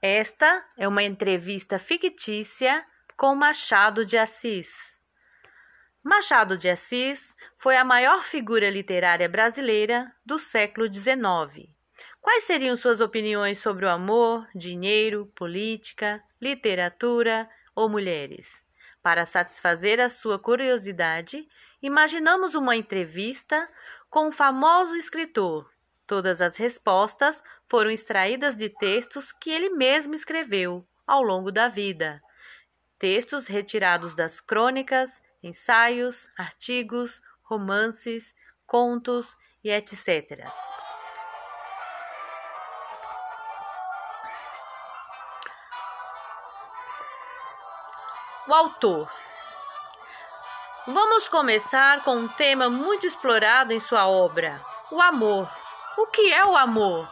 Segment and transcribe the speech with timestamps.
[0.00, 4.96] Esta é uma entrevista fictícia com Machado de Assis.
[6.04, 11.68] Machado de Assis foi a maior figura literária brasileira do século XIX.
[12.20, 18.52] Quais seriam suas opiniões sobre o amor, dinheiro, política, literatura ou mulheres?
[19.02, 21.44] Para satisfazer a sua curiosidade,
[21.82, 23.68] imaginamos uma entrevista
[24.08, 25.68] com um famoso escritor.
[26.08, 32.22] Todas as respostas foram extraídas de textos que ele mesmo escreveu ao longo da vida.
[32.98, 38.34] Textos retirados das crônicas, ensaios, artigos, romances,
[38.66, 40.48] contos e etc.
[48.48, 49.12] O autor.
[50.86, 55.57] Vamos começar com um tema muito explorado em sua obra: o amor.
[55.98, 57.08] O que é o amor?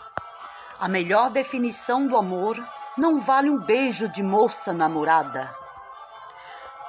[0.78, 2.56] A melhor definição do amor
[2.96, 5.52] não vale um beijo de moça namorada.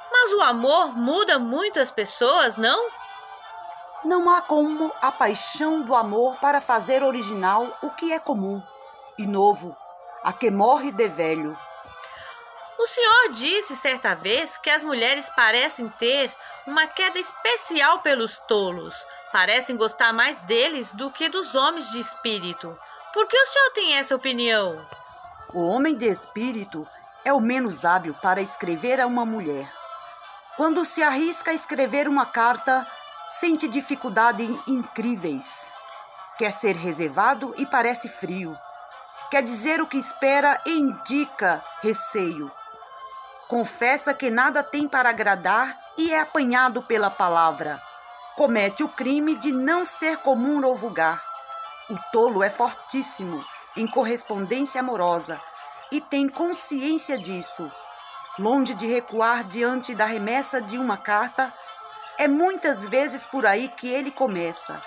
[0.08, 2.88] Mas o amor muda muito as pessoas, não?
[4.04, 8.62] Não há como a paixão do amor para fazer original o que é comum
[9.18, 9.76] e novo,
[10.22, 11.58] a que morre de velho.
[12.78, 16.32] O senhor disse certa vez que as mulheres parecem ter
[16.64, 18.94] uma queda especial pelos tolos,
[19.32, 22.78] parecem gostar mais deles do que dos homens de espírito.
[23.12, 24.86] Por que o senhor tem essa opinião?
[25.52, 26.86] O homem de espírito
[27.24, 29.72] é o menos hábil para escrever a uma mulher.
[30.56, 32.86] Quando se arrisca a escrever uma carta,
[33.28, 35.70] sente dificuldades incríveis.
[36.36, 38.56] Quer ser reservado e parece frio.
[39.30, 42.50] Quer dizer o que espera e indica receio.
[43.46, 47.87] Confessa que nada tem para agradar e é apanhado pela palavra.
[48.38, 51.20] Comete o crime de não ser comum ou vulgar.
[51.90, 53.44] O tolo é fortíssimo
[53.76, 55.40] em correspondência amorosa
[55.90, 57.68] e tem consciência disso.
[58.38, 61.52] Longe de recuar diante da remessa de uma carta,
[62.16, 64.80] é muitas vezes por aí que ele começa.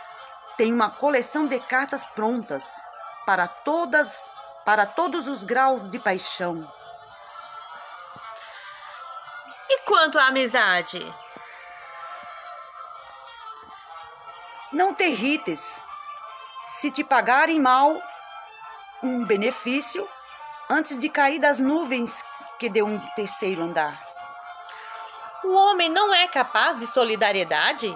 [0.55, 2.81] Tem uma coleção de cartas prontas
[3.25, 4.31] para todas,
[4.63, 6.65] para todos os graus de paixão.
[9.69, 11.05] E quanto à amizade?
[14.71, 15.83] Não te irrites.
[16.63, 18.01] Se te pagarem mal
[19.03, 20.07] um benefício,
[20.69, 22.23] antes de cair das nuvens
[22.57, 24.01] que deu um terceiro andar.
[25.43, 27.93] O homem não é capaz de solidariedade?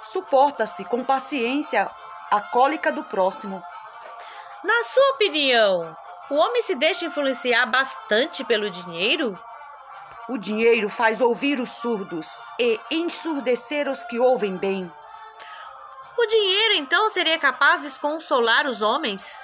[0.00, 1.90] Suporta-se com paciência
[2.30, 3.62] a cólica do próximo.
[4.64, 5.94] Na sua opinião,
[6.30, 9.38] o homem se deixa influenciar bastante pelo dinheiro?
[10.28, 14.90] O dinheiro faz ouvir os surdos e ensurdecer os que ouvem bem.
[16.18, 19.40] O dinheiro então seria capaz de consolar os homens?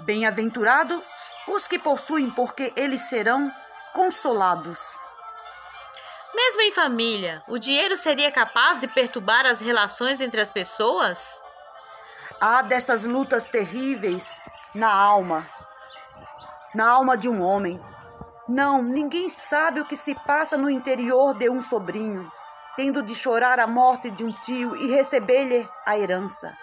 [0.00, 1.02] Bem-aventurados
[1.46, 3.52] os que possuem, porque eles serão
[3.92, 4.98] consolados.
[6.34, 11.40] Mesmo em família, o dinheiro seria capaz de perturbar as relações entre as pessoas?
[12.40, 14.40] Há dessas lutas terríveis
[14.74, 15.48] na alma,
[16.74, 17.80] na alma de um homem.
[18.48, 22.30] Não, ninguém sabe o que se passa no interior de um sobrinho
[22.76, 26.56] tendo de chorar a morte de um tio e receber-lhe a herança.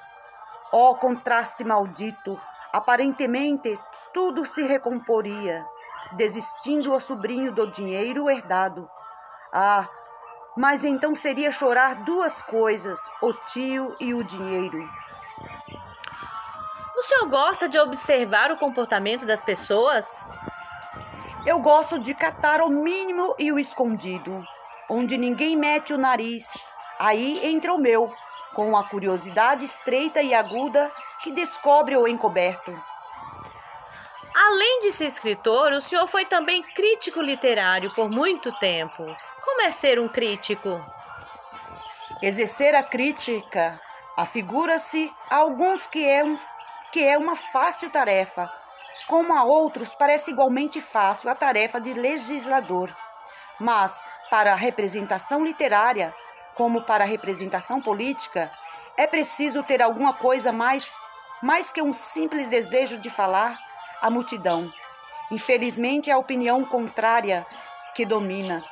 [0.71, 2.39] Ó oh, contraste maldito!
[2.71, 3.77] Aparentemente
[4.13, 5.65] tudo se recomporia,
[6.13, 8.89] desistindo o sobrinho do dinheiro herdado.
[9.53, 9.87] Ah,
[10.55, 14.89] mas então seria chorar duas coisas, o tio e o dinheiro.
[16.97, 20.07] O senhor gosta de observar o comportamento das pessoas?
[21.45, 24.45] Eu gosto de catar o mínimo e o escondido
[24.91, 26.45] onde ninguém mete o nariz.
[26.99, 28.13] Aí entra o meu,
[28.53, 30.91] com a curiosidade estreita e aguda
[31.23, 32.77] que descobre o encoberto.
[34.35, 39.05] Além de ser escritor, o senhor foi também crítico literário por muito tempo.
[39.45, 40.83] Como é ser um crítico?
[42.21, 43.79] Exercer a crítica
[44.17, 46.37] afigura-se a alguns que é, um,
[46.91, 48.51] que é uma fácil tarefa,
[49.07, 52.93] como a outros parece igualmente fácil a tarefa de legislador.
[53.59, 56.15] Mas para a representação literária,
[56.55, 58.49] como para a representação política,
[58.95, 60.89] é preciso ter alguma coisa mais,
[61.43, 63.59] mais que um simples desejo de falar
[64.01, 64.71] à multidão.
[65.29, 67.45] Infelizmente, é a opinião contrária
[67.93, 68.63] que domina.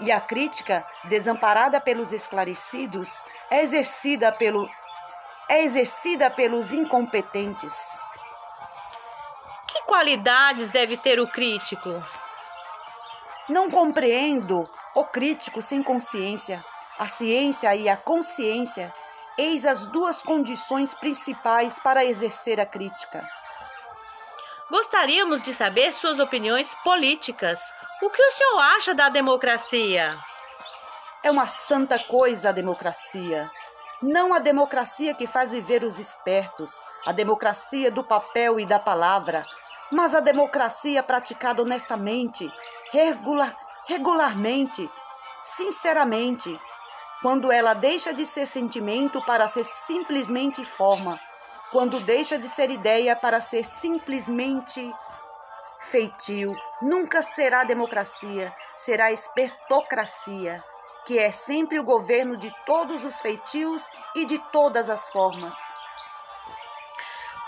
[0.00, 4.66] E a crítica, desamparada pelos esclarecidos, é exercida, pelo,
[5.50, 8.00] é exercida pelos incompetentes.
[9.68, 12.02] Que qualidades deve ter o crítico?
[13.50, 16.64] Não compreendo o crítico sem consciência,
[16.98, 18.94] a ciência e a consciência,
[19.36, 23.28] eis as duas condições principais para exercer a crítica.
[24.70, 27.60] Gostaríamos de saber suas opiniões políticas.
[28.00, 30.16] O que o senhor acha da democracia?
[31.22, 33.50] É uma santa coisa a democracia.
[34.00, 39.46] Não a democracia que faz viver os espertos, a democracia do papel e da palavra,
[39.90, 42.50] mas a democracia praticada honestamente,
[42.92, 43.56] regular,
[43.86, 44.90] regularmente,
[45.42, 46.58] sinceramente,
[47.22, 51.18] quando ela deixa de ser sentimento para ser simplesmente forma,
[51.70, 54.92] quando deixa de ser ideia para ser simplesmente
[55.80, 60.62] feitio, nunca será democracia, será espertocracia
[61.04, 65.54] que é sempre o governo de todos os feitios e de todas as formas.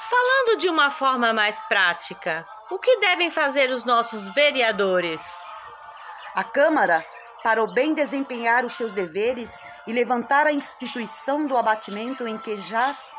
[0.09, 5.45] Falando de uma forma mais prática, o que devem fazer os nossos vereadores?
[6.37, 7.03] A Câmara,
[7.43, 12.59] para o bem desempenhar os seus deveres e levantar a instituição do abatimento em que
[12.59, 13.11] jaz,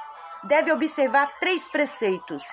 [0.44, 2.46] deve observar três preceitos.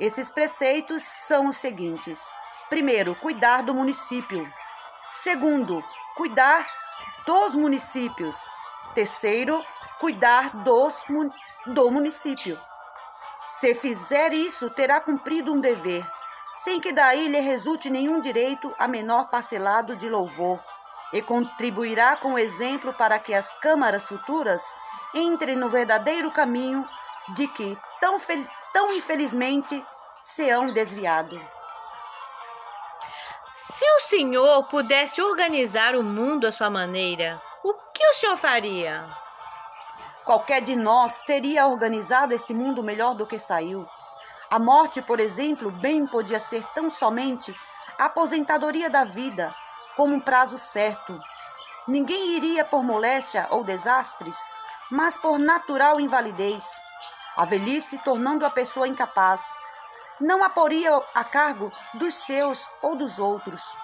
[0.00, 2.32] Esses preceitos são os seguintes:
[2.70, 4.50] primeiro, cuidar do município.
[5.12, 5.84] Segundo,
[6.16, 6.66] cuidar
[7.26, 8.48] dos municípios.
[8.94, 9.62] Terceiro,
[10.00, 11.04] cuidar dos,
[11.66, 12.58] do município.
[13.42, 16.02] Se fizer isso, terá cumprido um dever,
[16.58, 20.58] sem que daí lhe resulte nenhum direito a menor parcelado de louvor,
[21.12, 24.62] e contribuirá com o exemplo para que as câmaras futuras
[25.14, 26.86] entrem no verdadeiro caminho
[27.34, 28.20] de que tão,
[28.72, 29.82] tão infelizmente
[30.22, 31.40] se hão desviado.
[33.54, 39.08] Se o senhor pudesse organizar o mundo à sua maneira, o que o senhor faria?
[40.24, 43.88] Qualquer de nós teria organizado este mundo melhor do que saiu.
[44.50, 47.54] A morte, por exemplo, bem podia ser tão somente
[47.98, 49.54] a aposentadoria da vida,
[49.94, 51.20] como um prazo certo.
[51.86, 54.38] Ninguém iria por moléstia ou desastres,
[54.90, 56.64] mas por natural invalidez,
[57.36, 59.54] a velhice tornando a pessoa incapaz,
[60.18, 63.76] não a poria a cargo dos seus ou dos outros.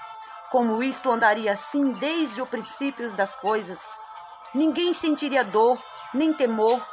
[0.50, 3.98] Como isto andaria assim desde o princípio das coisas,
[4.54, 5.78] ninguém sentiria dor,
[6.14, 6.84] nem temor,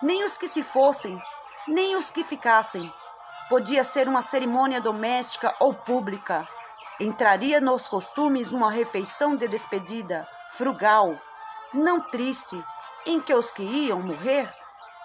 [0.00, 1.20] nem os que se fossem,
[1.66, 2.92] nem os que ficassem.
[3.50, 6.48] Podia ser uma cerimônia doméstica ou pública.
[6.98, 11.20] Entraria nos costumes uma refeição de despedida, frugal,
[11.74, 12.64] não triste,
[13.04, 14.48] em que os que iam morrer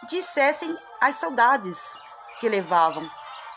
[0.07, 1.97] dissessem as saudades
[2.39, 3.09] que levavam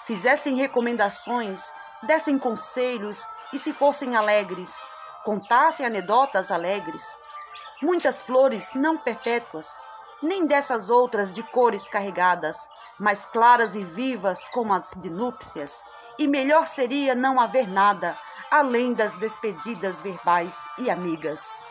[0.04, 1.70] fizessem recomendações,
[2.04, 4.74] dessem conselhos e se fossem alegres,
[5.22, 7.14] contassem anedotas alegres.
[7.82, 9.78] Muitas flores não perpétuas,
[10.22, 12.68] nem dessas outras de cores carregadas,
[12.98, 15.84] mas claras e vivas como as de núpcias,
[16.18, 18.16] e melhor seria não haver nada
[18.50, 21.66] além das despedidas verbais e amigas.